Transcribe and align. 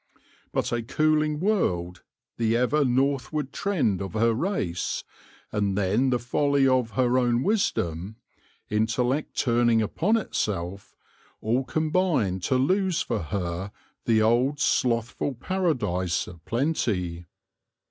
But 0.51 0.71
a 0.71 0.81
cooling 0.81 1.39
world, 1.39 2.01
the 2.37 2.57
ever 2.57 2.83
northward 2.83 3.53
trend 3.53 4.01
of 4.01 4.13
her 4.13 4.33
race, 4.33 5.03
and 5.51 5.77
then 5.77 6.09
the 6.09 6.17
folly 6.17 6.67
of 6.67 6.89
her 6.97 7.19
own 7.19 7.43
wisdom— 7.43 8.15
intellect 8.67 9.37
turning 9.37 9.79
upon 9.79 10.17
itself— 10.17 10.95
all 11.39 11.63
combined 11.65 12.41
to 12.45 12.55
lose 12.55 13.03
for 13.03 13.19
her 13.19 13.71
the 14.05 14.23
old 14.23 14.59
slothful 14.59 15.35
paradise 15.35 16.25
of 16.25 16.43
plenty. 16.45 17.27